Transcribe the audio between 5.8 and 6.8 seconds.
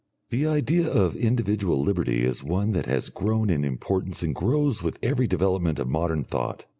modern thought.